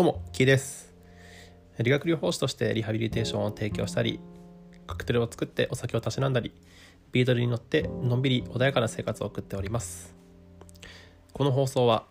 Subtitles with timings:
[0.00, 0.94] どうも、キーです。
[1.78, 4.18] 理学療法士としてリハビリテーションを提供したり、
[4.86, 6.54] カクテルを作ってお酒をたしなんだり、
[7.12, 10.14] ビートルに乗ってのんびり穏やかな生活を送っております。
[11.34, 12.06] この放送は、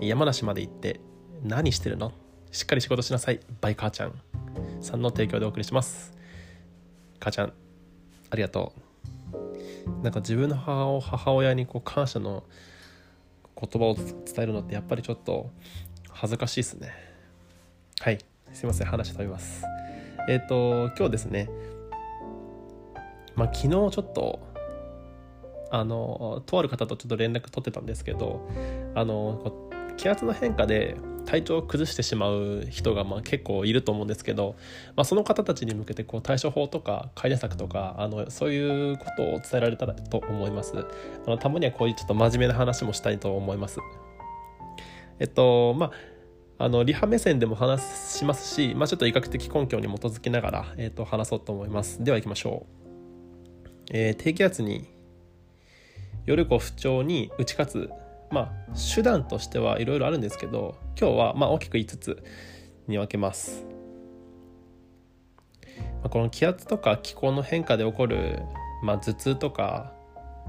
[0.00, 1.00] 山梨まで行って
[1.42, 2.12] 何してるの？
[2.52, 4.12] しっかり仕事しなさい、バイ母ちゃん
[4.80, 6.12] さんの提供でお送りします。
[7.18, 7.52] 母ちゃん、
[8.30, 8.72] ありがと
[9.88, 10.04] う。
[10.04, 12.44] なんか自分の母を母親にこう感謝の
[13.60, 14.04] 言葉を伝
[14.38, 15.50] えるのってやっぱりちょっと
[16.10, 17.12] 恥ずかしいですね
[18.04, 18.18] はい。
[18.52, 19.64] すいません話飛びます。
[20.28, 21.48] えっ、と今日ですね。
[23.34, 24.40] まあ昨日ちょっと
[25.70, 28.46] あのとある方とちょっと連絡取ってたんですけど
[28.94, 34.54] あのこ気圧の変化で体調を崩してしまう人がまあ結構いると思うんですけど、
[34.96, 40.74] まあ、その方たちに向けてこう対処法とか改善策とかあのそういうことを伝えられたらと思います。
[40.76, 43.78] あのたまにはこういうちょっと真面目な話もしたいと思います。
[45.20, 46.13] えっとまあ
[46.56, 52.02] あのリハ目線でも話しますし、まあ、ちょっと医学的根拠に基づきながら、えっと、話そうと思います。
[52.04, 54.88] では行きましょう、えー低気圧に
[56.26, 57.90] よるこ不調に打ち勝つ
[58.30, 58.52] まあ
[58.94, 62.24] 手段としてはいろいろあるんですけど今日はまあ大きく5つ
[62.86, 63.66] に分けます、
[66.08, 68.40] この気圧とか気候の変化で起こる、
[68.82, 69.92] まあ、頭痛とか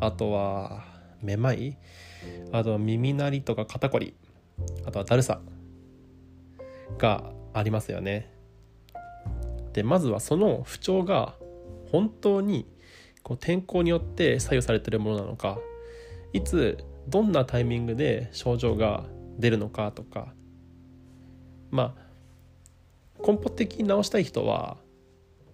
[0.00, 0.84] あとは
[1.22, 1.78] めまい
[2.52, 4.14] あとは耳鳴りとか肩こり
[4.84, 5.40] あとはだるさ。
[6.98, 8.30] がありますよね
[9.72, 11.34] でまずはその不調が
[11.90, 12.66] 本当に
[13.22, 15.58] こう天候によって左右されてるものなのか
[16.32, 19.04] いつどんなタイミングで症状が
[19.38, 20.28] 出るのかとか
[21.70, 24.76] まあ根本的に治したい人は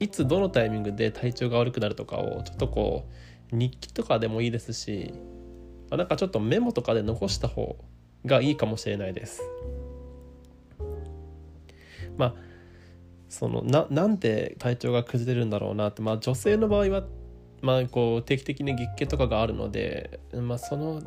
[0.01, 3.09] いつどのタイミングで体調が悪くなるとかをちょっとこ
[3.53, 5.13] う日記とかでもいいですし
[5.91, 7.77] まあなんかちょっとメモとかで残した方
[8.25, 9.43] がいいかもしれないです。
[12.17, 12.35] まあ
[13.29, 17.05] そのななんで体調が崩れるんだろうなって、まあ、女性の場合は、
[17.63, 21.03] まあ、こう定期的に月経とかがあるので、まあ、その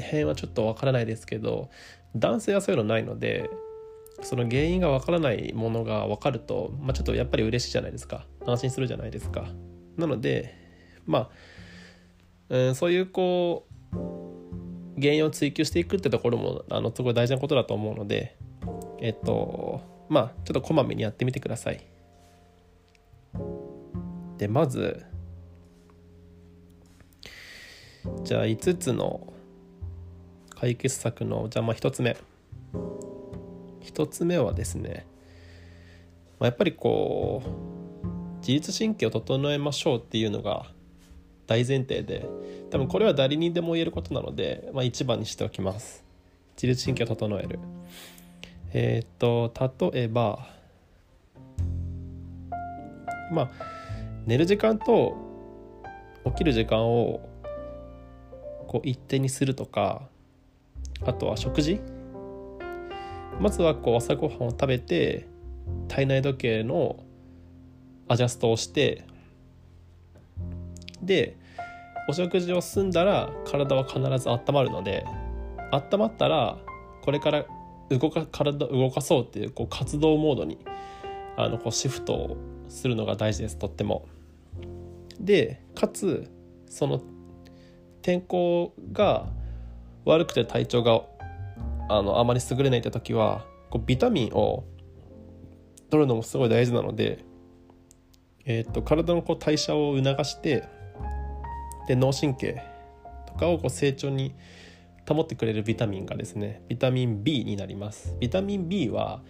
[0.00, 1.70] 辺はちょっとわからないですけど
[2.14, 3.50] 男性はそういうのないので
[4.22, 8.24] その原因がわからないものが分かると、まあ、ちょっとやっぱり嬉しいじゃないですか。
[8.46, 9.44] 安心するじゃないですか。
[9.96, 10.54] なので
[11.06, 11.30] ま
[12.50, 18.36] あ、うん、そういうこう原因を追求していくってところもあのすごい大事なことだと思うので
[19.00, 21.84] えっとまあちょっとこまめにやってみてください。
[24.38, 25.04] でまず
[28.24, 29.32] じゃあ5つの
[30.54, 32.16] 解決策のじゃあまあ1つ目。
[33.82, 35.06] 1つ目はですね、
[36.40, 40.66] まあ、やっぱりこう自律神経を整えましょうっていうのが
[41.46, 42.26] 大前提で
[42.70, 46.04] 多分これは誰にでも言えることなので、まあ、一番にしておきます。
[46.56, 47.58] 自律神経を整える。
[48.74, 49.52] えっ、と
[49.92, 50.46] 例えば
[53.32, 53.50] まあ
[54.26, 55.16] 寝る時間と
[56.26, 57.28] 起きる時間を
[58.66, 60.02] こう一定にするとか
[61.06, 61.80] あとは食事。
[63.40, 65.26] まずはこう朝ごはんを食べて
[65.88, 66.96] 体内時計の
[68.08, 69.04] アジャストをして
[71.02, 71.36] で
[72.08, 75.04] お食事を済んだら体は必ず温まるので
[75.72, 76.58] 温まったら
[77.02, 77.44] これから
[77.90, 80.58] 動か体を動かそうっていうこう活動モードに
[81.36, 82.36] あのこうシフトを
[82.68, 84.08] するのが大事ですとっても。
[85.20, 86.30] でかつ
[86.66, 87.00] その
[88.02, 89.28] 天候が
[90.04, 91.02] 悪くて体調が
[91.88, 94.64] あのあまり優れないって時はこうビタミンを
[95.90, 97.24] 取るのもすごい大事なので、
[98.44, 100.64] えー、と体のこう代謝を促して
[101.86, 102.62] で脳神経
[103.26, 104.34] とかをこう成長に
[105.06, 108.16] 保ってくれるビタミンがですねビタミン B になります。
[108.20, 109.22] ビタミン B は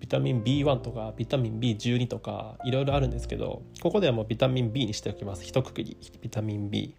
[0.00, 5.44] ビタミン B1 とかビタミン B12 とかいろいろあるんですけどここではもうビタミン B にしておきます。
[5.44, 5.96] 一括り。
[6.20, 6.96] ビタミン B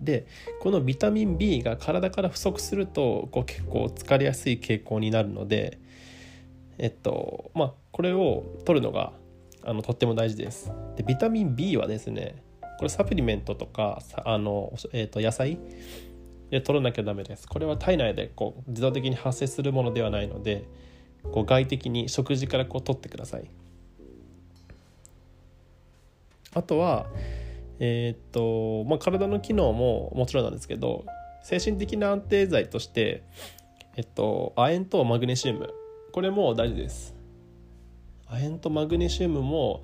[0.00, 0.26] で
[0.60, 5.78] このビタミン B が体から不足するとこう結構疲れやすい傾向になるので
[6.78, 9.12] えっとまあこれを取るのが
[9.64, 10.72] あのとっても大事です。
[10.96, 12.42] でビタミン B はですね
[12.78, 15.58] これサプリメントとかあの、えっと野菜
[16.50, 17.46] で取らなきゃダメです。
[17.46, 20.64] これは体内でこう自動的に発生するものではないので
[21.32, 23.50] こう外的に食事からこう取ってください。
[26.54, 27.06] あとは
[27.78, 31.04] えーっとまあ体の機能ももちろんなんですけど
[31.42, 33.22] 精神的な安定剤として
[33.96, 35.72] えっと亜鉛とマグネシウム。
[36.12, 37.14] これも大事です。
[38.26, 39.82] 亜鉛とマグネシウムも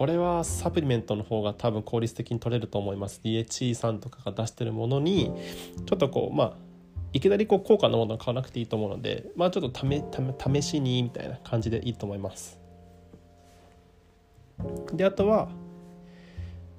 [0.00, 3.20] これはサプリメントの方が多分効率的に取れると思います。
[3.22, 5.30] DHE さんとかが出してるものに
[5.84, 6.52] ちょっとこうまあ
[7.12, 9.80] いきなりこう高価なものを買わなくていいと思うのでまあちょっと
[10.50, 12.58] 試しにみたいな感じでいいと思います。
[14.94, 15.50] であとは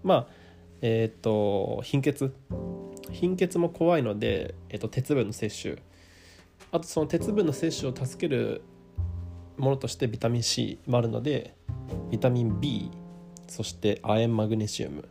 [0.01, 0.27] まあ
[0.81, 2.33] えっ、ー、と貧血。
[3.12, 5.77] 貧血も怖いので、えーと、鉄分の摂取。
[6.71, 8.63] あとその鉄分の摂取を助ける
[9.57, 11.53] ものとしてビタミン C もあるので
[12.09, 12.89] ビタミン B
[13.51, 15.07] そして亜鉛マグネシウム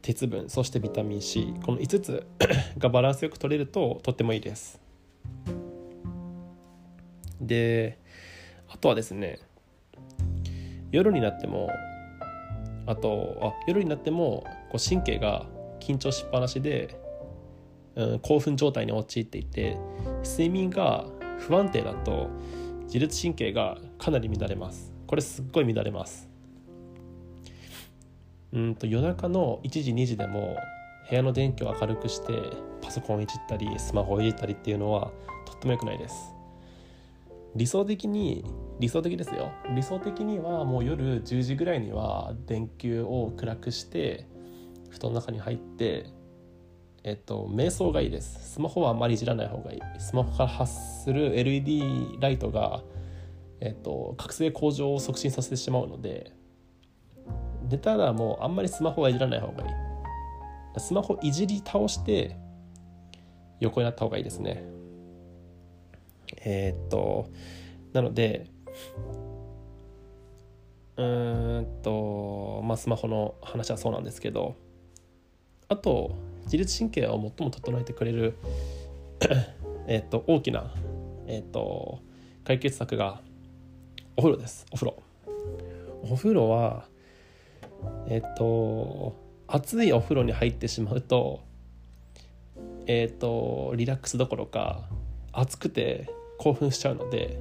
[0.00, 2.26] 鉄分そしてビタミン C この5つ
[2.78, 4.80] がバランスよく取れるととってもいいです。
[7.40, 7.98] で
[8.68, 9.40] あとはですね
[10.92, 11.68] 夜になっても
[12.86, 15.46] あとあ夜になってもこう神経が
[15.80, 17.00] 緊張しっぱなしで
[17.96, 19.78] うん、興奮状態に陥っていて
[20.22, 21.06] 睡眠が
[21.38, 22.28] 不安定だと
[22.84, 24.92] 自律神経がかなり乱れます。
[25.06, 26.35] これすっごい乱れます。
[28.56, 30.56] うんと夜中の1時2時でも
[31.10, 32.32] 部屋の電気を明るくして
[32.80, 35.10] パソコンいじったりスマホをいじったりっていうのは
[35.44, 36.34] とっても良くないです
[37.54, 38.44] 理想的に
[38.80, 44.26] 理想的ですよ理想的にはもう夜10時ぐらいには電球を暗くして
[44.88, 46.06] 布団の中に入って
[47.04, 48.54] えっと、瞑想がいいです。
[48.54, 49.80] スマホはあまりいじらない方がいい。
[50.00, 52.82] スマホから発する LED ライトが、
[53.60, 56.32] えっと、覚醒向上を促進させてしまうので、
[57.68, 60.80] 寝たらもうあんまりスマホはいじらない方がいい。
[60.80, 62.36] スマホいじり倒して、
[63.60, 64.64] 横になった方がいいですね。
[66.44, 67.30] えー、っと、
[67.92, 68.46] なので、
[70.96, 74.56] うーんと、まあ、スマホの話はそうなんですけど、
[75.68, 76.14] あと、
[76.46, 78.38] 自律神経を最も整えてくれる
[79.86, 80.72] えっと大きな、
[81.26, 82.00] えっと、
[82.44, 83.20] 解決策が
[84.16, 85.02] お風呂ですお風呂
[86.10, 86.86] お風呂は
[88.08, 91.40] えっと熱いお風呂に入ってしまうと
[92.86, 94.84] えっとリラックスどころか
[95.32, 97.38] 熱くて興奮しちゃうので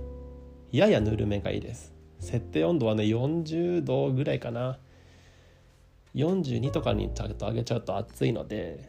[0.72, 1.94] ややぬるめがいいです。
[2.20, 4.78] 設定温度はね40度ぐらいかな。
[6.16, 8.88] 42とかにちゃんと上げちゃうと暑いので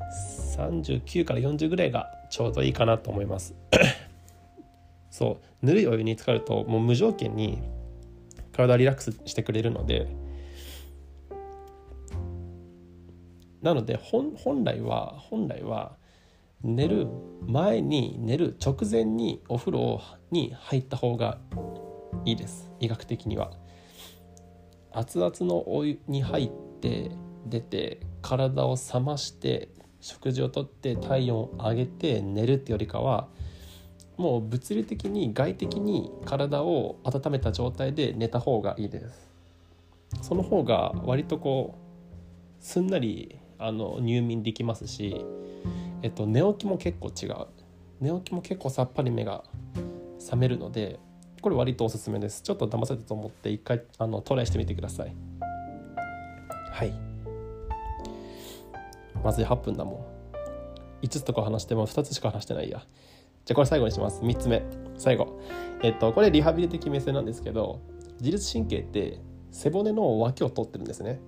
[0.56, 3.54] 39から40ぐらいがちょうどいいかなと思います。
[5.10, 5.66] そう。
[5.66, 7.58] ぬるいお湯に浸かるともう無条件に
[8.52, 10.06] 体リラックスしてくれるので
[13.62, 15.97] なので本来は本来は
[16.62, 17.06] 寝る
[17.47, 20.00] 前に寝る直前にお風呂
[20.31, 21.38] に入った方が
[22.25, 22.70] いいです。
[22.81, 23.53] 医学的には。
[24.93, 27.11] 熱々のお湯に入ってって
[27.47, 29.70] 出て体を冷まして
[30.00, 33.29] 食事をとって体温を上げて寝るってよりかは
[34.17, 39.26] もう物理的に外的に体を温めた状態で寝た方がいいです。
[40.23, 45.25] その方が割とこうすんなりあの入眠できますし、
[46.03, 47.47] えっと、寝起きも結構違う。
[48.00, 49.44] 寝起きも結構さっぱり目が
[50.19, 51.00] 覚めるので
[51.41, 52.43] これ割とおすすめです。
[52.43, 55.14] ちょっと騙されたと思って一回あのトライしてみてください。
[56.73, 56.93] はい。
[59.25, 60.05] まずい8分だも
[61.03, 61.06] ん。
[61.06, 62.82] 5つとか話しても2つしか話してないや。
[63.44, 64.23] じゃあこれ最後にします。
[64.23, 64.62] 3つ目。
[64.99, 65.41] 最後。
[65.82, 67.81] えっとこれリハビリ的目線なんですけど
[68.20, 69.20] 自律神経って
[69.50, 71.20] 背骨の脇を取ってるんですね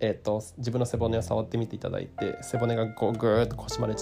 [0.00, 3.94] えっと自分の背骨を触ってみていただいて背骨がこうグーッと腰まで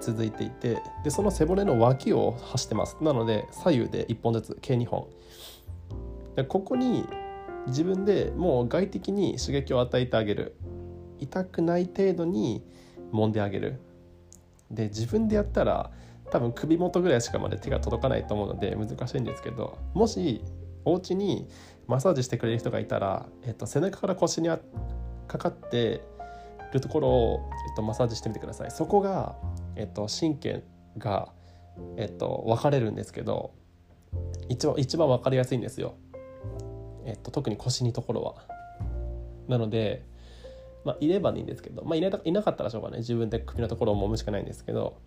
[0.00, 2.96] 続いていてでその背骨の脇を走ってます。
[3.00, 5.08] なので左右で1本ずつ計2本。
[6.36, 7.04] でここに
[7.66, 10.56] 自分でもう外的に刺激を与えてあげる。
[11.18, 12.64] 痛くない程度に
[13.12, 13.80] 揉んであげる。
[14.70, 15.90] で自分でやったら
[16.30, 20.42] 多分首元ぐらいしかまで手が届かないと思うので難しいんですけどもし
[20.84, 21.48] お家に
[21.86, 24.58] マッサージしてくれる人がいたら、えっと、背中から腰にあ
[25.26, 26.02] かかって
[26.72, 29.36] るところを、えっと、マッサージしてみてくださいそこが、
[29.76, 30.62] えっと、神経
[30.98, 31.28] が、
[31.96, 33.52] えっと、分かれるんですけど
[34.48, 35.94] 一番一番分かりやすいんですよ
[37.06, 38.34] えっと、特に腰にところは。
[39.48, 40.04] なので、
[40.84, 44.98] まあ、いればいいんですけど、まあ、いないなかったらしょうがない自分で首のところを揉むしかないんですけど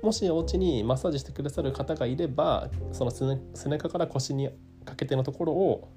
[0.00, 4.50] もしお家にマッサージしてくださる方がいればその背中から腰に
[4.84, 5.88] かけてのところを、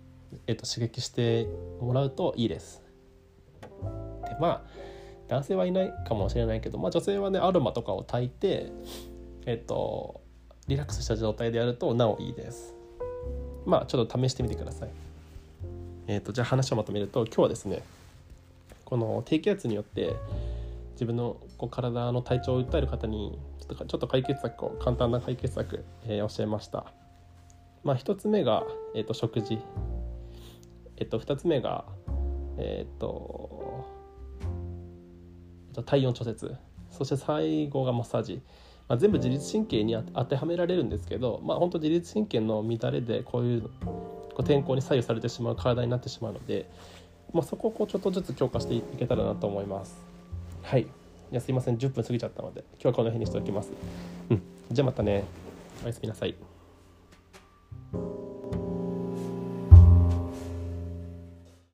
[0.47, 1.47] えっと、刺激して
[1.81, 2.86] もらうといいです。
[4.39, 4.61] まあ
[5.27, 8.71] 男性はいないかもしれないけど、まあ、女性はねアロマとかを炊いて
[9.45, 10.21] えっと
[10.67, 12.75] リラックスした状態でやるとなおいいです。
[13.65, 14.89] まあちょっと試してみてください。
[16.07, 17.83] えーと、じゃあ話をまとめると今日はですね
[18.85, 20.15] この低気圧によって
[20.93, 26.85] 自分のこう体の体調を訴える方にちょっとちょっと解決策を簡単な解決策、えー、教えました。
[27.83, 28.63] まあ、1つ目が、
[28.95, 29.59] えーと、食事、
[30.97, 31.85] えーと、2つ目が、
[32.57, 33.85] えーと、
[35.77, 36.55] と体温調節
[36.91, 38.41] そして最後がマッサージ
[38.87, 46.69] まあ、全部自律神経に当てはめられるんですけど、まあ、本当自律神経の乱れでこういうこう天候に左右されてしまう体になってしまうので、
[47.33, 49.97] まあ、そこをこうちょっとずつ強化していけたらなと思います。
[50.63, 50.87] はいい
[51.35, 53.71] やすいません10分過ぎちゃったので今日はこの辺にしておきます。
[54.29, 54.41] うん、
[54.71, 55.25] じゃあまたね
[55.83, 56.35] おやすみなさい。